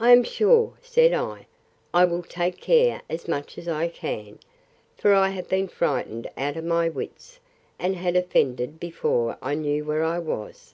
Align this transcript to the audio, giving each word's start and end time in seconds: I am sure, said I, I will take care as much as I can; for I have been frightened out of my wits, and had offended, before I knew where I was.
I 0.00 0.12
am 0.12 0.24
sure, 0.24 0.72
said 0.80 1.12
I, 1.12 1.46
I 1.92 2.06
will 2.06 2.22
take 2.22 2.62
care 2.62 3.02
as 3.10 3.28
much 3.28 3.58
as 3.58 3.68
I 3.68 3.88
can; 3.88 4.38
for 4.96 5.12
I 5.12 5.28
have 5.28 5.50
been 5.50 5.68
frightened 5.68 6.30
out 6.34 6.56
of 6.56 6.64
my 6.64 6.88
wits, 6.88 7.40
and 7.78 7.94
had 7.94 8.16
offended, 8.16 8.80
before 8.80 9.36
I 9.42 9.54
knew 9.54 9.84
where 9.84 10.02
I 10.02 10.18
was. 10.18 10.72